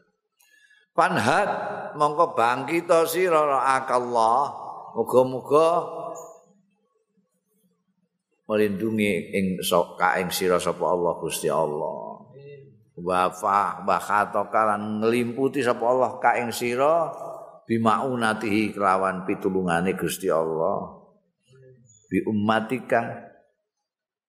[0.93, 1.49] Panhat
[1.97, 3.41] mongko bangkita sira
[3.81, 4.53] akallah.
[4.93, 5.89] Muga-muga
[8.45, 12.13] melindungi ing sok ing sira sapa Allah Gusti Allah.
[12.93, 17.09] wa fa wa khatokalan nglimputi sapa Allah ka ing sira
[17.65, 21.01] bimaunatihi kelawan pitulungane Gusti Allah
[22.13, 23.33] bi ummatika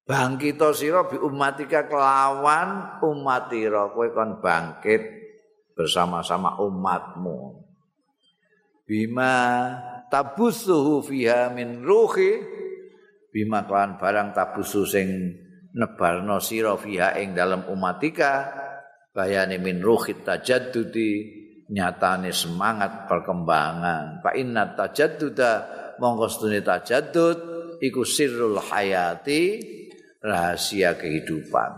[0.08, 5.23] bangkita sira bi ummatika kelawan umatira kowe kon bangkit
[5.74, 7.62] bersama-sama umatmu.
[8.84, 9.36] Bima
[10.10, 12.42] tabusuhu fiha min ruhi
[13.34, 15.34] bima kelawan barang tabusu sing
[15.74, 18.54] nebarno sira fiha ing dalam umatika
[19.10, 21.42] bayane min ruhit tajaddudi
[21.74, 24.22] nyatane semangat perkembangan.
[24.22, 25.52] Fa inna tajadduda
[25.98, 27.38] monggo stune tajaddud
[27.82, 29.58] iku sirrul hayati
[30.22, 31.74] rahasia kehidupan